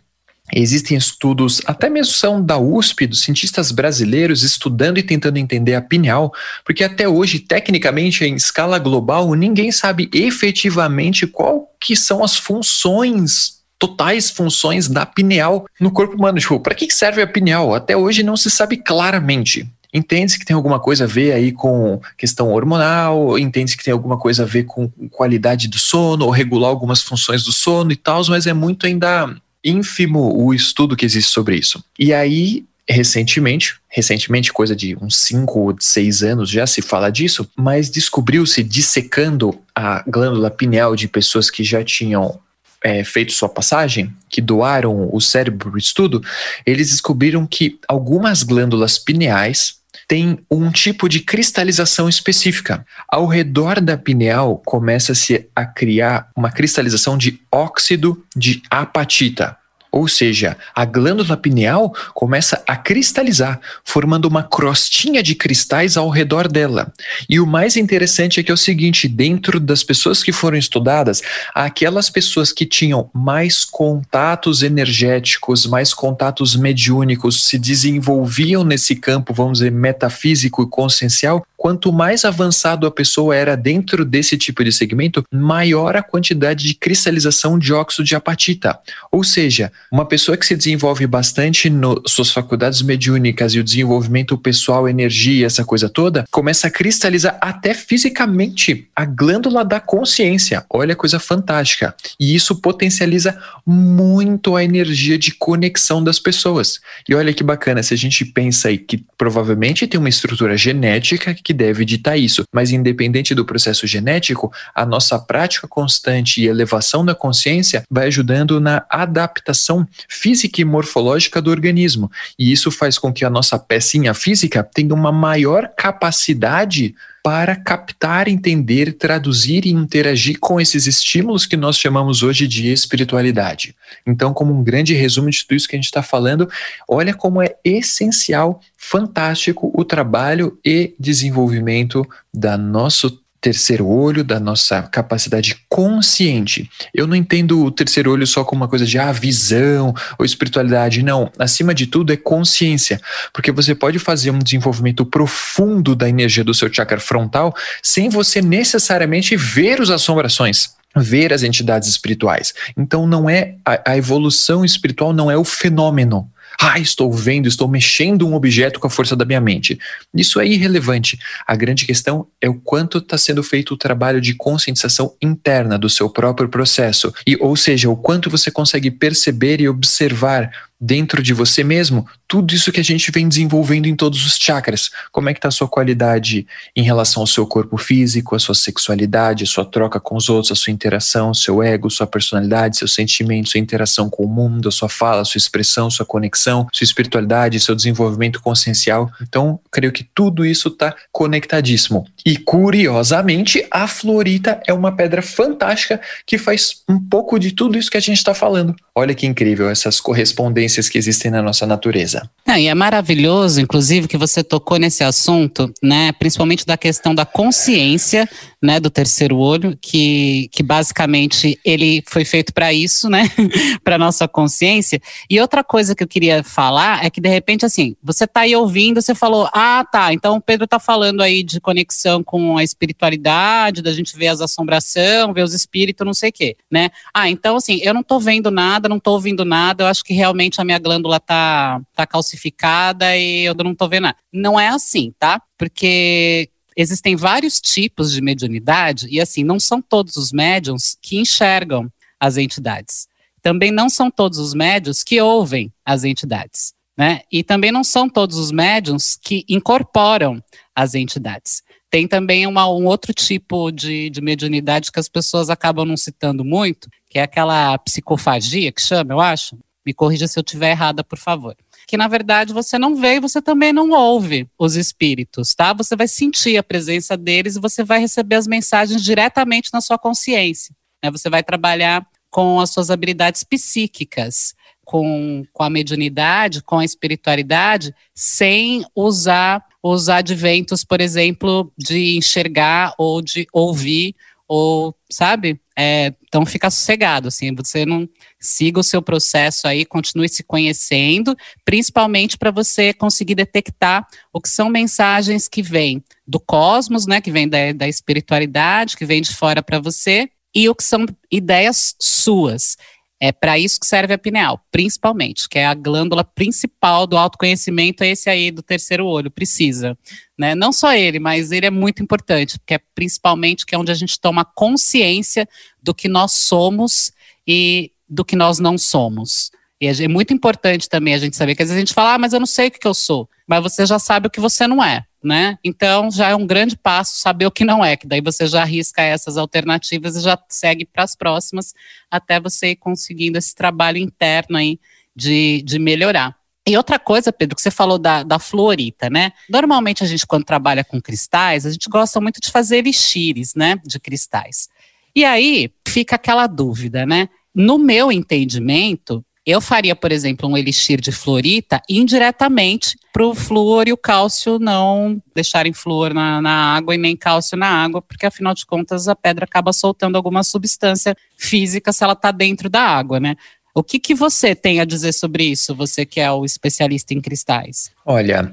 [0.54, 5.80] Existem estudos, até mesmo são da USP, dos cientistas brasileiros, estudando e tentando entender a
[5.80, 6.30] pineal,
[6.62, 13.62] porque até hoje, tecnicamente, em escala global, ninguém sabe efetivamente qual que são as funções
[13.78, 16.38] totais funções da pineal no corpo humano.
[16.38, 17.74] Tipo, para que serve a pineal?
[17.74, 19.68] Até hoje não se sabe claramente.
[19.92, 24.16] Entende-se que tem alguma coisa a ver aí com questão hormonal, entende-se que tem alguma
[24.16, 28.22] coisa a ver com qualidade do sono, ou regular algumas funções do sono e tal,
[28.28, 31.82] mas é muito ainda ínfimo o estudo que existe sobre isso.
[31.98, 37.48] E aí, recentemente, recentemente, coisa de uns 5 ou 6 anos já se fala disso,
[37.56, 42.38] mas descobriu-se dissecando a glândula pineal de pessoas que já tinham
[42.82, 46.22] é, feito sua passagem, que doaram o cérebro para o estudo,
[46.66, 49.76] eles descobriram que algumas glândulas pineais
[50.08, 52.84] tem um tipo de cristalização específica.
[53.08, 59.56] Ao redor da pineal começa-se a criar uma cristalização de óxido de apatita.
[59.92, 66.48] Ou seja, a glândula pineal começa a cristalizar, formando uma crostinha de cristais ao redor
[66.48, 66.90] dela.
[67.28, 71.20] E o mais interessante é que é o seguinte: dentro das pessoas que foram estudadas,
[71.54, 79.58] aquelas pessoas que tinham mais contatos energéticos, mais contatos mediúnicos, se desenvolviam nesse campo, vamos
[79.58, 85.22] dizer, metafísico e consciencial, quanto mais avançado a pessoa era dentro desse tipo de segmento,
[85.30, 88.78] maior a quantidade de cristalização de óxido de apatita.
[89.12, 94.36] Ou seja, uma pessoa que se desenvolve bastante nas suas faculdades mediúnicas e o desenvolvimento
[94.38, 100.64] pessoal, energia, essa coisa toda, começa a cristalizar até fisicamente a glândula da consciência.
[100.70, 101.94] Olha coisa fantástica.
[102.18, 106.80] E isso potencializa muito a energia de conexão das pessoas.
[107.08, 111.34] E olha que bacana, se a gente pensa aí que provavelmente tem uma estrutura genética
[111.34, 117.04] que deve ditar isso, mas independente do processo genético, a nossa prática constante e elevação
[117.04, 119.71] da consciência vai ajudando na adaptação
[120.08, 122.10] física e morfológica do organismo.
[122.38, 128.26] E isso faz com que a nossa pecinha física tenha uma maior capacidade para captar,
[128.26, 133.76] entender, traduzir e interagir com esses estímulos que nós chamamos hoje de espiritualidade.
[134.04, 136.50] Então, como um grande resumo de tudo isso que a gente está falando,
[136.88, 142.04] olha como é essencial, fantástico o trabalho e desenvolvimento
[142.34, 146.70] da nosso terceiro olho, da nossa capacidade consciente.
[146.94, 151.02] Eu não entendo o terceiro olho só como uma coisa de ah, visão ou espiritualidade.
[151.02, 151.30] Não.
[151.36, 153.00] Acima de tudo é consciência.
[153.32, 157.52] Porque você pode fazer um desenvolvimento profundo da energia do seu chakra frontal
[157.82, 162.52] sem você necessariamente ver as assombrações ver as entidades espirituais.
[162.76, 166.30] Então não é a, a, evolução espiritual não é o fenômeno.
[166.60, 169.78] Ah, estou vendo, estou mexendo um objeto com a força da minha mente.
[170.14, 171.18] Isso é irrelevante.
[171.46, 175.88] A grande questão é o quanto está sendo feito o trabalho de conscientização interna do
[175.88, 177.12] seu próprio processo.
[177.26, 180.50] E, ou seja, o quanto você consegue perceber e observar
[180.82, 184.90] dentro de você mesmo tudo isso que a gente vem desenvolvendo em todos os chakras.
[185.12, 188.54] Como é que está a sua qualidade em relação ao seu corpo físico, a sua
[188.54, 192.94] sexualidade, a sua troca com os outros, a sua interação, seu ego, sua personalidade, seus
[192.94, 196.84] sentimentos, sua interação com o mundo, a sua fala, a sua expressão, sua conexão, sua
[196.84, 199.10] espiritualidade, seu desenvolvimento consciencial.
[199.20, 202.06] Então, creio que tudo isso está conectadíssimo.
[202.24, 207.90] E curiosamente, a fluorita é uma pedra fantástica que faz um pouco de tudo isso
[207.90, 208.74] que a gente está falando.
[208.94, 212.28] Olha que incrível essas correspondências tendências que existem na nossa natureza.
[212.58, 216.12] E é maravilhoso, inclusive, que você tocou nesse assunto, né?
[216.12, 218.28] Principalmente da questão da consciência,
[218.60, 218.78] né?
[218.78, 223.30] Do terceiro olho, que, que basicamente ele foi feito para isso, né?
[223.82, 225.00] para nossa consciência.
[225.30, 228.54] E outra coisa que eu queria falar é que de repente, assim, você tá aí
[228.54, 230.12] ouvindo, você falou, ah, tá.
[230.12, 234.40] Então o Pedro tá falando aí de conexão com a espiritualidade, da gente ver as
[234.40, 236.90] assombração, ver os espíritos, não sei o quê, né?
[237.14, 239.84] Ah, então assim, eu não tô vendo nada, não tô ouvindo nada.
[239.84, 244.04] Eu acho que realmente a minha glândula tá tá calcificada e eu não tô vendo
[244.04, 244.16] nada.
[244.32, 245.40] Não é assim, tá?
[245.58, 251.90] Porque existem vários tipos de mediunidade e assim, não são todos os médiums que enxergam
[252.18, 253.06] as entidades.
[253.42, 257.22] Também não são todos os médiums que ouvem as entidades, né?
[257.30, 260.42] E também não são todos os médiums que incorporam
[260.74, 261.62] as entidades.
[261.90, 266.44] Tem também uma, um outro tipo de, de mediunidade que as pessoas acabam não citando
[266.44, 269.58] muito, que é aquela psicofagia que chama, eu acho.
[269.84, 273.20] Me corrija se eu estiver errada, por favor que na verdade você não vê e
[273.20, 275.72] você também não ouve os espíritos, tá?
[275.72, 279.98] Você vai sentir a presença deles e você vai receber as mensagens diretamente na sua
[279.98, 280.74] consciência.
[281.02, 281.10] Né?
[281.10, 287.94] Você vai trabalhar com as suas habilidades psíquicas, com, com a mediunidade, com a espiritualidade,
[288.14, 294.14] sem usar os adventos, por exemplo, de enxergar ou de ouvir
[294.54, 295.58] ou, sabe?
[295.74, 298.06] É, então fica sossegado, assim, você não
[298.38, 301.34] siga o seu processo aí, continue se conhecendo,
[301.64, 307.30] principalmente para você conseguir detectar o que são mensagens que vêm do cosmos, né, que
[307.30, 311.94] vem da, da espiritualidade, que vem de fora para você, e o que são ideias
[311.98, 312.76] suas.
[313.24, 318.02] É para isso que serve a pineal, principalmente, que é a glândula principal do autoconhecimento,
[318.02, 319.96] é esse aí do terceiro olho, precisa.
[320.36, 320.56] Né?
[320.56, 323.94] Não só ele, mas ele é muito importante, porque é principalmente que é onde a
[323.94, 325.48] gente toma consciência
[325.80, 327.12] do que nós somos
[327.46, 329.52] e do que nós não somos.
[329.80, 332.18] E é muito importante também a gente saber que às vezes a gente fala, ah,
[332.18, 334.66] mas eu não sei o que eu sou, mas você já sabe o que você
[334.66, 335.56] não é né?
[335.62, 338.62] Então já é um grande passo saber o que não é, que daí você já
[338.62, 341.72] arrisca essas alternativas e já segue para as próximas
[342.10, 344.80] até você ir conseguindo esse trabalho interno aí
[345.14, 346.36] de, de melhorar.
[346.66, 349.32] E outra coisa, Pedro, que você falou da, da fluorita, né?
[349.48, 353.80] Normalmente a gente, quando trabalha com cristais, a gente gosta muito de fazer elixires, né?
[353.84, 354.68] De cristais.
[355.14, 357.28] E aí fica aquela dúvida, né?
[357.52, 363.88] No meu entendimento, eu faria, por exemplo, um elixir de fluorita indiretamente para o flúor
[363.88, 368.24] e o cálcio não deixarem flúor na, na, água e nem cálcio na água, porque
[368.24, 372.82] afinal de contas a pedra acaba soltando alguma substância física se ela está dentro da
[372.82, 373.36] água, né?
[373.74, 377.20] O que, que você tem a dizer sobre isso, você que é o especialista em
[377.20, 377.90] cristais?
[378.04, 378.52] Olha,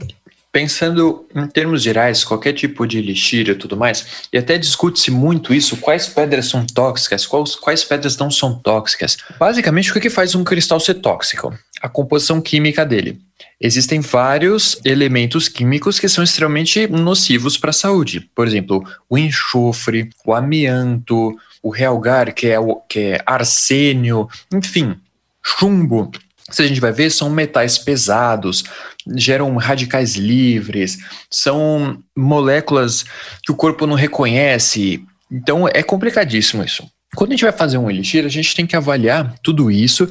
[0.51, 5.53] Pensando em termos gerais, qualquer tipo de elixir e tudo mais, e até discute-se muito
[5.53, 9.17] isso, quais pedras são tóxicas, quais, quais pedras não são tóxicas.
[9.37, 11.53] Basicamente, o que, que faz um cristal ser tóxico?
[11.81, 13.21] A composição química dele.
[13.61, 18.29] Existem vários elementos químicos que são extremamente nocivos para a saúde.
[18.33, 24.95] Por exemplo, o enxofre, o amianto, o realgar, que é, o, que é arsênio, enfim,
[25.43, 26.09] chumbo
[26.51, 28.63] se a gente vai ver, são metais pesados,
[29.15, 30.97] geram radicais livres,
[31.29, 33.05] são moléculas
[33.43, 35.03] que o corpo não reconhece.
[35.31, 36.83] Então é complicadíssimo isso.
[37.15, 40.07] Quando a gente vai fazer um elixir, a gente tem que avaliar tudo isso.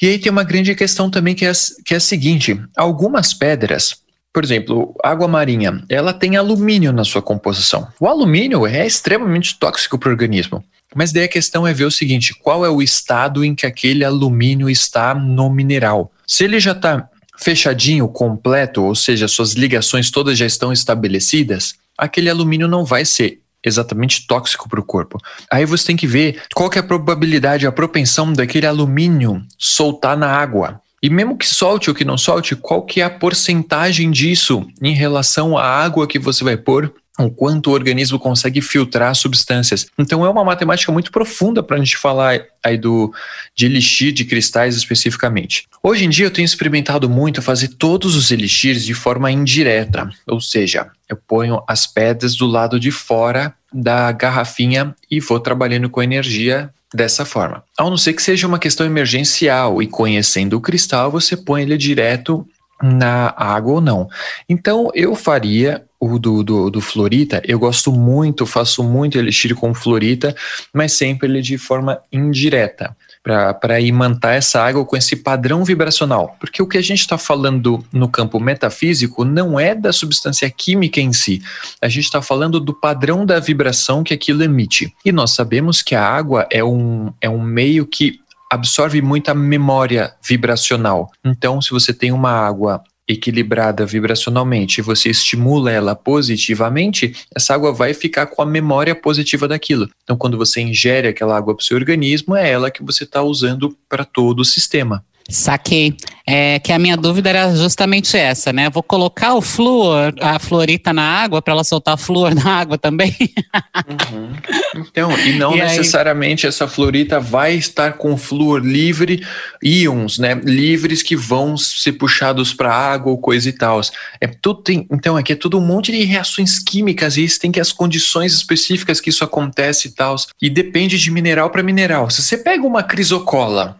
[0.00, 1.52] E aí tem uma grande questão também que é,
[1.84, 3.96] que é a seguinte: algumas pedras,
[4.32, 7.88] por exemplo, água marinha, ela tem alumínio na sua composição.
[7.98, 10.64] O alumínio é extremamente tóxico para o organismo.
[10.94, 14.04] Mas daí a questão é ver o seguinte: qual é o estado em que aquele
[14.04, 16.12] alumínio está no mineral?
[16.26, 22.28] Se ele já está fechadinho, completo, ou seja, suas ligações todas já estão estabelecidas, aquele
[22.28, 25.18] alumínio não vai ser exatamente tóxico para o corpo.
[25.50, 30.16] Aí você tem que ver qual que é a probabilidade, a propensão daquele alumínio soltar
[30.16, 30.80] na água.
[31.02, 34.94] E mesmo que solte ou que não solte, qual que é a porcentagem disso em
[34.94, 36.92] relação à água que você vai pôr
[37.24, 39.86] o quanto o organismo consegue filtrar substâncias.
[39.98, 43.12] Então é uma matemática muito profunda para a gente falar aí do
[43.54, 45.66] de elixir de cristais especificamente.
[45.82, 50.40] Hoje em dia eu tenho experimentado muito fazer todos os elixires de forma indireta, ou
[50.40, 56.02] seja, eu ponho as pedras do lado de fora da garrafinha e vou trabalhando com
[56.02, 57.62] energia dessa forma.
[57.78, 61.76] A não ser que seja uma questão emergencial e conhecendo o cristal, você põe ele
[61.76, 62.46] direto
[62.82, 64.08] na água ou não.
[64.48, 69.74] Então eu faria o do, do, do Florita, eu gosto muito, faço muito elixir com
[69.74, 70.34] Florita,
[70.72, 76.36] mas sempre ele de forma indireta, para imantar essa água com esse padrão vibracional.
[76.40, 81.02] Porque o que a gente está falando no campo metafísico não é da substância química
[81.02, 81.42] em si,
[81.82, 84.94] a gente está falando do padrão da vibração que aquilo emite.
[85.04, 90.12] E nós sabemos que a água é um, é um meio que absorve muita memória
[90.20, 91.10] vibracional.
[91.24, 97.72] Então, se você tem uma água equilibrada vibracionalmente e você estimula ela positivamente, essa água
[97.72, 99.88] vai ficar com a memória positiva daquilo.
[100.02, 103.22] Então, quando você ingere aquela água para o seu organismo, é ela que você está
[103.22, 105.04] usando para todo o sistema.
[105.30, 105.96] Saquei.
[106.32, 108.70] É que a minha dúvida era justamente essa, né?
[108.70, 113.16] Vou colocar o flúor, a fluorita na água para ela soltar flúor na água também.
[113.18, 114.32] Uhum.
[114.76, 115.68] Então, e não E aí?
[115.68, 119.26] necessariamente essa fluorita vai estar com flúor livre,
[119.60, 120.40] íons, né?
[120.44, 123.80] Livres que vão ser puxados para água ou coisa e tal.
[124.20, 127.50] É tudo tem, então aqui é tudo um monte de reações químicas e isso tem
[127.50, 130.14] que as condições específicas que isso acontece e tal.
[130.40, 132.08] E depende de mineral para mineral.
[132.08, 133.79] Se você pega uma crisocola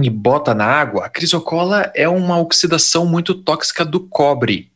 [0.00, 4.70] e bota na água, a crisocola é uma oxidação muito tóxica do cobre.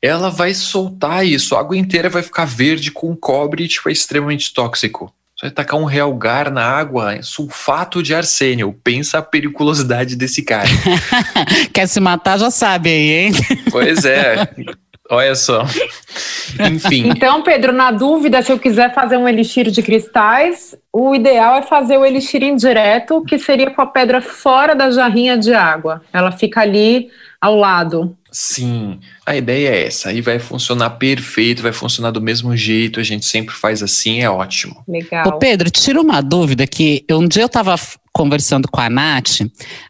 [0.00, 4.52] Ela vai soltar isso, a água inteira vai ficar verde com cobre, tipo, é extremamente
[4.52, 5.12] tóxico.
[5.36, 8.72] Você vai tacar um realgar na água, sulfato de arsênio.
[8.84, 10.68] Pensa a periculosidade desse cara.
[11.74, 13.32] Quer se matar, já sabe aí, hein?
[13.70, 14.48] pois é,
[15.10, 15.64] olha só.
[16.70, 21.56] Enfim, Então, Pedro, na dúvida, se eu quiser fazer um elixir de cristais, o ideal
[21.56, 26.02] é fazer o elixir indireto, que seria com a pedra fora da jarrinha de água.
[26.12, 27.08] Ela fica ali
[27.40, 28.16] ao lado.
[28.32, 30.08] sim, a ideia é essa.
[30.08, 34.30] Aí vai funcionar perfeito, vai funcionar do mesmo jeito, a gente sempre faz assim, é
[34.30, 34.82] ótimo.
[34.88, 35.28] Legal.
[35.28, 37.74] Ô Pedro, tira uma dúvida que um dia eu estava
[38.14, 39.40] conversando com a Nath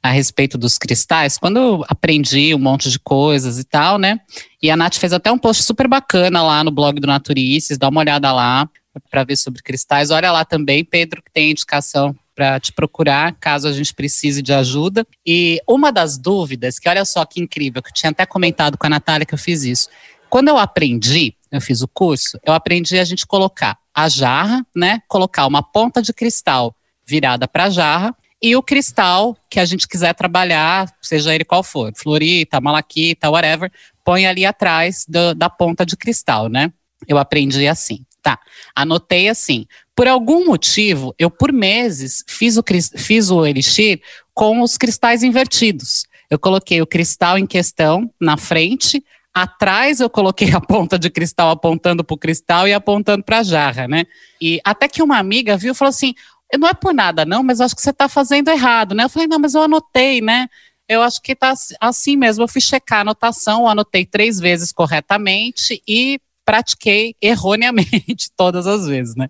[0.02, 4.18] a respeito dos cristais, quando eu aprendi um monte de coisas e tal, né?
[4.62, 7.86] E a Nath fez até um post super bacana lá no blog do Naturices, dá
[7.88, 8.66] uma olhada lá
[9.10, 10.10] para ver sobre cristais.
[10.10, 14.54] Olha lá também, Pedro, que tem indicação para te procurar, caso a gente precise de
[14.54, 15.06] ajuda.
[15.26, 18.86] E uma das dúvidas, que olha só que incrível, que eu tinha até comentado com
[18.86, 19.88] a Natália que eu fiz isso.
[20.30, 25.02] Quando eu aprendi, eu fiz o curso, eu aprendi a gente colocar a jarra, né?
[25.06, 26.74] Colocar uma ponta de cristal
[27.06, 31.62] virada para a jarra e o cristal que a gente quiser trabalhar, seja ele qual
[31.62, 33.72] for, fluorita, malaquita, whatever,
[34.04, 36.70] põe ali atrás do- da ponta de cristal, né?
[37.08, 38.04] Eu aprendi assim.
[38.22, 38.38] Tá,
[38.74, 39.66] anotei assim.
[39.94, 42.64] Por algum motivo, eu por meses fiz o,
[42.96, 44.00] fiz o elixir
[44.32, 46.04] com os cristais invertidos.
[46.30, 51.50] Eu coloquei o cristal em questão na frente, atrás eu coloquei a ponta de cristal
[51.50, 54.04] apontando para o cristal e apontando para a jarra, né?
[54.40, 56.14] E até que uma amiga viu e falou assim:
[56.58, 59.04] não é por nada, não, mas acho que você está fazendo errado, né?
[59.04, 60.48] Eu falei, não, mas eu anotei, né?
[60.88, 62.44] Eu acho que tá assim mesmo.
[62.44, 69.16] Eu fui checar a anotação, anotei três vezes corretamente e pratiquei erroneamente todas as vezes,
[69.16, 69.28] né?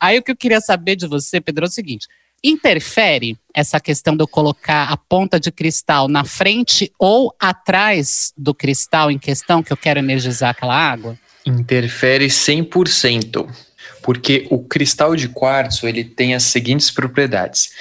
[0.00, 2.08] Aí o que eu queria saber de você, Pedro, é o seguinte:
[2.42, 8.54] interfere essa questão de eu colocar a ponta de cristal na frente ou atrás do
[8.54, 11.16] cristal em questão que eu quero energizar aquela água?
[11.46, 13.48] Interfere 100%,
[14.06, 17.72] porque o cristal de quartzo ele tem as seguintes propriedades: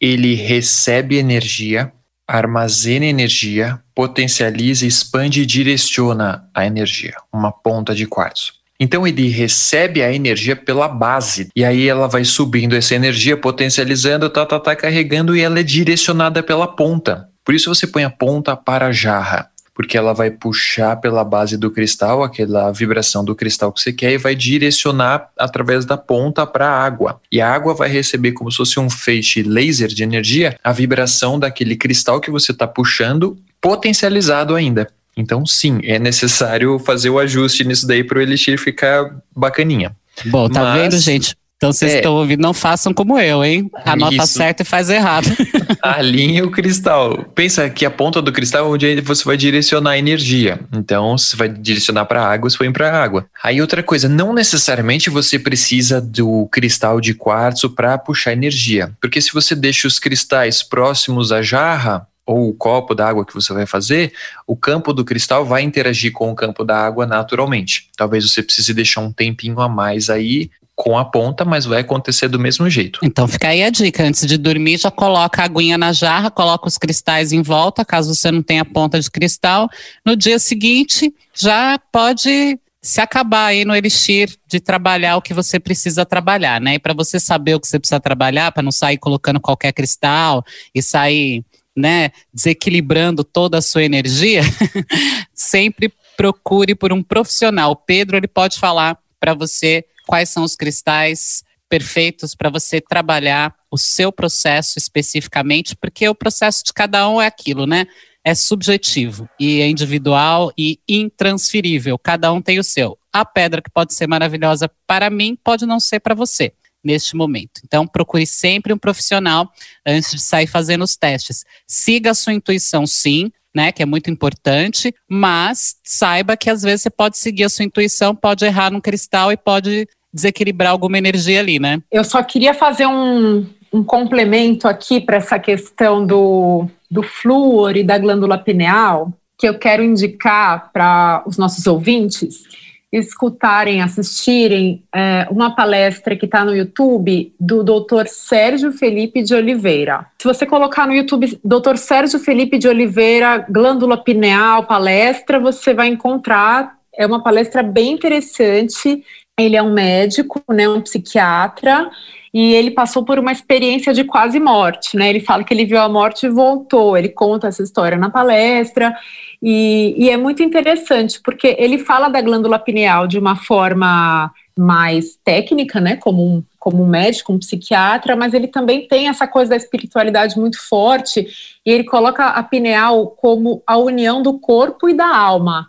[0.00, 1.92] ele recebe energia,
[2.26, 8.54] armazena energia, potencializa, expande e direciona a energia, uma ponta de quartzo.
[8.80, 14.28] Então ele recebe a energia pela base e aí ela vai subindo essa energia, potencializando,
[14.28, 17.28] tá, tá, tá, carregando e ela é direcionada pela ponta.
[17.44, 21.56] Por isso você põe a ponta para a jarra porque ela vai puxar pela base
[21.56, 26.44] do cristal, aquela vibração do cristal que você quer, e vai direcionar através da ponta
[26.44, 27.20] para a água.
[27.30, 31.38] E a água vai receber como se fosse um feixe laser de energia, a vibração
[31.38, 34.88] daquele cristal que você está puxando, potencializado ainda.
[35.16, 39.94] Então, sim, é necessário fazer o ajuste nisso daí para o elixir ficar bacaninha.
[40.26, 41.36] Bom, tá Mas- vendo, gente?
[41.58, 41.96] Então vocês É.
[41.96, 43.68] estão ouvindo, não façam como eu, hein?
[43.84, 44.34] Anota Isso.
[44.34, 45.26] certo e faz errado.
[45.82, 47.24] Alinhe o cristal.
[47.34, 50.60] Pensa que a ponta do cristal é onde você vai direcionar a energia.
[50.72, 53.26] Então, você vai direcionar para a água, você põe para a água.
[53.42, 58.92] Aí, outra coisa, não necessariamente você precisa do cristal de quartzo para puxar energia.
[59.00, 63.52] Porque se você deixa os cristais próximos à jarra, ou o copo d'água que você
[63.54, 64.12] vai fazer,
[64.46, 67.88] o campo do cristal vai interagir com o campo da água naturalmente.
[67.96, 72.28] Talvez você precise deixar um tempinho a mais aí com a ponta, mas vai acontecer
[72.28, 73.00] do mesmo jeito.
[73.02, 76.68] Então fica aí a dica, antes de dormir já coloca a aguinha na jarra, coloca
[76.68, 79.68] os cristais em volta, caso você não tenha ponta de cristal.
[80.06, 85.58] No dia seguinte já pode se acabar aí no elixir de trabalhar o que você
[85.58, 86.74] precisa trabalhar, né?
[86.74, 90.44] E para você saber o que você precisa trabalhar, para não sair colocando qualquer cristal
[90.72, 91.44] e sair,
[91.76, 94.42] né, desequilibrando toda a sua energia,
[95.34, 97.72] sempre procure por um profissional.
[97.72, 103.54] O Pedro, ele pode falar para você quais são os cristais perfeitos para você trabalhar
[103.70, 107.86] o seu processo especificamente, porque o processo de cada um é aquilo, né?
[108.24, 111.98] É subjetivo e é individual e intransferível.
[111.98, 112.98] Cada um tem o seu.
[113.12, 116.54] A pedra que pode ser maravilhosa para mim pode não ser para você.
[116.82, 117.60] neste momento.
[117.64, 119.50] Então, procure sempre um profissional
[119.84, 121.44] antes de sair fazendo os testes.
[121.66, 126.82] Siga a sua intuição, sim, né, que é muito importante, mas saiba que às vezes
[126.82, 131.40] você pode seguir a sua intuição, pode errar no cristal e pode desequilibrar alguma energia
[131.40, 131.80] ali, né?
[131.90, 137.84] Eu só queria fazer um, um complemento aqui para essa questão do, do flúor e
[137.84, 142.42] da glândula pineal, que eu quero indicar para os nossos ouvintes
[142.90, 148.06] escutarem, assistirem é, uma palestra que está no YouTube do Dr.
[148.06, 150.06] Sérgio Felipe de Oliveira.
[150.20, 151.76] Se você colocar no YouTube Dr.
[151.76, 156.78] Sérgio Felipe de Oliveira, glândula pineal, palestra, você vai encontrar.
[156.94, 159.04] É uma palestra bem interessante.
[159.38, 161.90] Ele é um médico, né, um psiquiatra,
[162.32, 165.08] e ele passou por uma experiência de quase morte, né?
[165.08, 166.96] Ele fala que ele viu a morte e voltou.
[166.96, 168.94] Ele conta essa história na palestra
[169.42, 175.16] e, e é muito interessante porque ele fala da glândula pineal de uma forma mais
[175.24, 175.96] técnica, né?
[175.96, 180.38] Como um, como um médico, um psiquiatra, mas ele também tem essa coisa da espiritualidade
[180.38, 181.26] muito forte
[181.64, 185.66] e ele coloca a pineal como a união do corpo e da alma.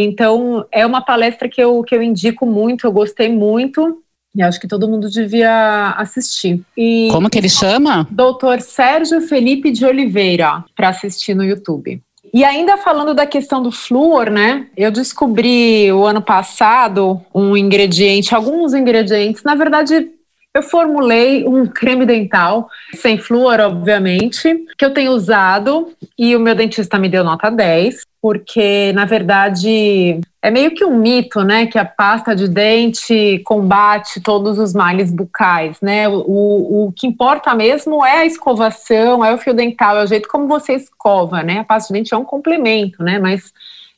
[0.00, 4.00] Então, é uma palestra que eu, que eu indico muito, eu gostei muito.
[4.32, 6.62] E acho que todo mundo devia assistir.
[6.76, 8.06] E Como que ele chama?
[8.08, 12.00] Doutor Sérgio Felipe de Oliveira, para assistir no YouTube.
[12.32, 14.68] E ainda falando da questão do flúor, né?
[14.76, 20.08] Eu descobri o ano passado um ingrediente, alguns ingredientes, na verdade,
[20.54, 26.54] eu formulei um creme dental, sem flúor, obviamente, que eu tenho usado e o meu
[26.54, 31.78] dentista me deu nota 10 porque na verdade é meio que um mito, né, que
[31.78, 36.08] a pasta de dente combate todos os males bucais, né?
[36.08, 40.28] O, o que importa mesmo é a escovação, é o fio dental, é o jeito
[40.28, 41.60] como você escova, né?
[41.60, 43.18] A pasta de dente é um complemento, né?
[43.20, 43.52] Mas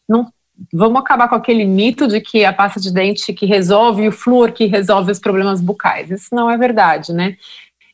[0.09, 0.31] não
[0.73, 4.53] vamos acabar com aquele mito de que a pasta de dente que resolve o flúor
[4.53, 6.11] que resolve os problemas bucais.
[6.11, 7.37] Isso não é verdade, né?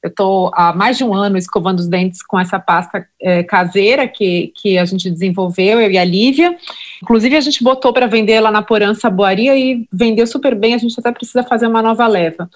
[0.03, 4.07] Eu estou há mais de um ano escovando os dentes com essa pasta é, caseira
[4.07, 6.57] que, que a gente desenvolveu, eu e a Lívia.
[7.03, 10.75] Inclusive, a gente botou para vender lá na Porança Boaria e vendeu super bem.
[10.75, 12.49] A gente até precisa fazer uma nova leva.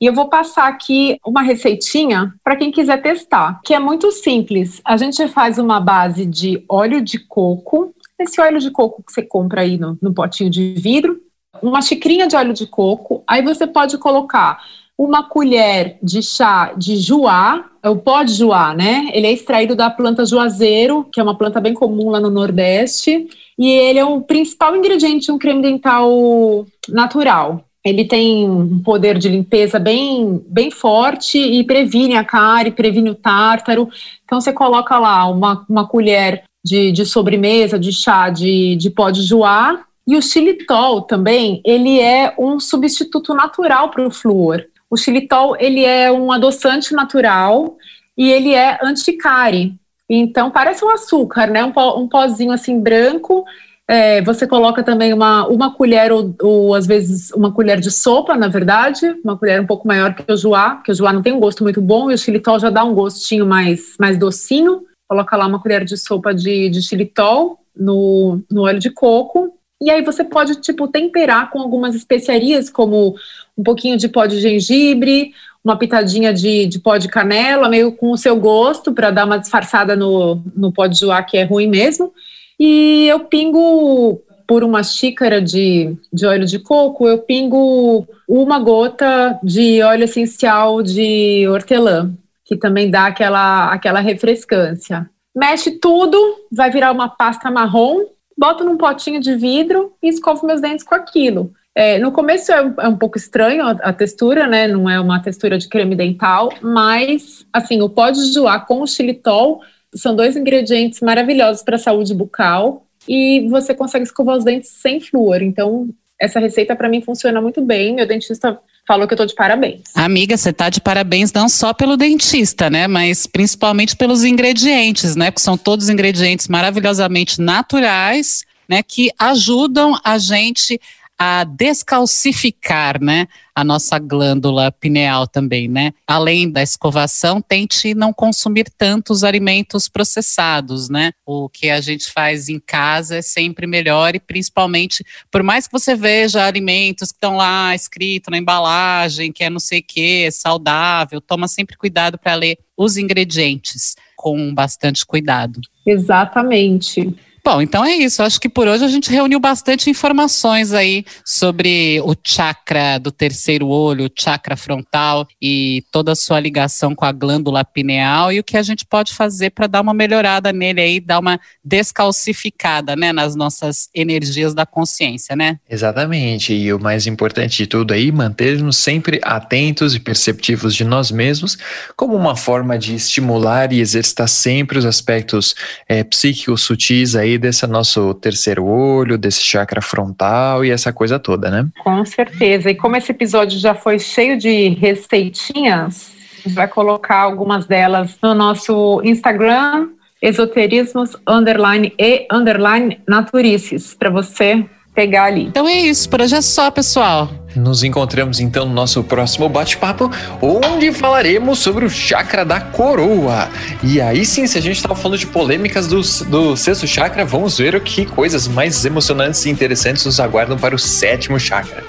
[0.00, 4.80] E eu vou passar aqui uma receitinha para quem quiser testar, que é muito simples.
[4.84, 9.22] A gente faz uma base de óleo de coco, esse óleo de coco que você
[9.22, 11.20] compra aí no, no potinho de vidro,
[11.62, 14.60] uma xicrinha de óleo de coco, aí você pode colocar
[14.96, 19.08] uma colher de chá de juá, é o pó de juá, né?
[19.12, 23.28] Ele é extraído da planta juazeiro, que é uma planta bem comum lá no Nordeste,
[23.56, 27.64] e ele é o principal ingrediente de um creme dental natural.
[27.84, 33.14] Ele tem um poder de limpeza bem, bem forte e previne a cárie, previne o
[33.14, 33.88] tártaro.
[34.24, 39.10] Então, você coloca lá uma, uma colher de, de sobremesa, de chá de, de pó
[39.10, 44.64] de juá, e o xilitol também, ele é um substituto natural para o flúor.
[44.88, 47.76] O xilitol, ele é um adoçante natural
[48.16, 49.74] e ele é anticárie.
[50.08, 51.62] Então, parece um açúcar, né?
[51.62, 53.44] Um, pó, um pozinho assim branco.
[53.86, 58.34] É, você coloca também uma, uma colher ou, ou, às vezes uma colher de sopa,
[58.34, 61.34] na verdade, uma colher um pouco maior que o joá, porque o joá não tem
[61.34, 64.84] um gosto muito bom e o xilitol já dá um gostinho mais, mais docinho.
[65.08, 69.52] Coloca lá uma colher de sopa de, de xilitol no, no óleo de coco.
[69.80, 73.14] E aí você pode, tipo, temperar com algumas especiarias, como
[73.56, 75.32] um pouquinho de pó de gengibre,
[75.64, 79.38] uma pitadinha de, de pó de canela, meio com o seu gosto, para dar uma
[79.38, 82.12] disfarçada no, no pó de joá, que é ruim mesmo.
[82.58, 89.38] E eu pingo por uma xícara de, de óleo de coco, eu pingo uma gota
[89.42, 92.10] de óleo essencial de hortelã,
[92.48, 95.08] que também dá aquela, aquela refrescância.
[95.36, 96.18] Mexe tudo,
[96.50, 100.94] vai virar uma pasta marrom, boto num potinho de vidro e escovo meus dentes com
[100.94, 101.52] aquilo.
[101.74, 104.66] É, no começo é, é, um pouco estranho a, a, textura, né?
[104.66, 108.20] Não é uma textura de creme dental, mas assim, o pó de
[108.66, 109.60] com o xilitol
[109.94, 115.00] são dois ingredientes maravilhosos para a saúde bucal e você consegue escovar os dentes sem
[115.00, 115.42] flúor.
[115.42, 115.88] Então,
[116.18, 117.94] essa receita para mim funciona muito bem.
[117.94, 118.58] Meu dentista
[118.88, 119.82] falou que eu tô de parabéns.
[119.94, 125.30] Amiga, você tá de parabéns não só pelo dentista, né, mas principalmente pelos ingredientes, né,
[125.30, 130.80] porque são todos ingredientes maravilhosamente naturais, né, que ajudam a gente
[131.18, 135.92] a descalcificar, né, a nossa glândula pineal também, né?
[136.06, 141.10] Além da escovação, tente não consumir tantos alimentos processados, né?
[141.26, 145.72] O que a gente faz em casa é sempre melhor e principalmente, por mais que
[145.72, 150.24] você veja alimentos que estão lá escrito na embalagem, que é não sei o que,
[150.24, 155.60] é saudável, toma sempre cuidado para ler os ingredientes com bastante cuidado.
[155.84, 157.12] Exatamente.
[157.50, 158.22] Bom, então é isso.
[158.22, 163.68] Acho que por hoje a gente reuniu bastante informações aí sobre o chakra do terceiro
[163.68, 168.44] olho, o chakra frontal e toda a sua ligação com a glândula pineal e o
[168.44, 173.14] que a gente pode fazer para dar uma melhorada nele aí, dar uma descalcificada, né,
[173.14, 175.58] nas nossas energias da consciência, né?
[175.70, 176.52] Exatamente.
[176.52, 181.56] E o mais importante de tudo aí, manter-nos sempre atentos e perceptivos de nós mesmos,
[181.96, 185.54] como uma forma de estimular e exercitar sempre os aspectos
[185.88, 191.50] é, psíquicos sutis aí desse nosso terceiro olho, desse chakra frontal e essa coisa toda,
[191.50, 191.68] né?
[191.82, 192.70] Com certeza.
[192.70, 196.12] E como esse episódio já foi cheio de receitinhas,
[196.46, 199.88] vai colocar algumas delas no nosso Instagram,
[200.20, 204.64] esoterismos underline e underline naturices, para você
[204.98, 205.44] pegar ali.
[205.44, 207.30] Então é isso, por hoje é só, pessoal.
[207.54, 210.10] Nos encontramos então no nosso próximo bate-papo,
[210.42, 213.48] onde falaremos sobre o chakra da coroa.
[213.84, 217.56] E aí sim, se a gente estava falando de polêmicas do, do sexto chakra, vamos
[217.58, 221.84] ver o que coisas mais emocionantes e interessantes nos aguardam para o sétimo chakra.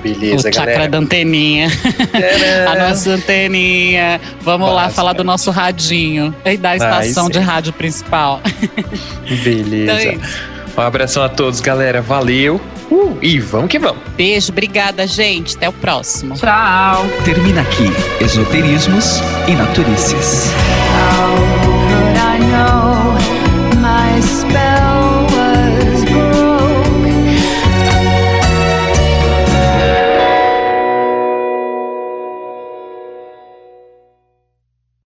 [0.00, 0.88] Beleza, o chakra galera.
[0.88, 1.68] da anteninha.
[2.70, 4.20] a nossa anteninha.
[4.42, 8.40] Vamos lá falar do nosso radinho e da estação de rádio principal.
[9.42, 10.04] Beleza.
[10.04, 12.00] Então é um abração a todos, galera.
[12.00, 12.60] Valeu.
[12.90, 14.02] Uh, e vamos que vamos.
[14.16, 15.56] Beijo, obrigada, gente.
[15.56, 16.34] Até o próximo.
[16.34, 17.06] Tchau.
[17.24, 20.50] Termina aqui Esoterismos e Naturices.
[20.94, 21.63] How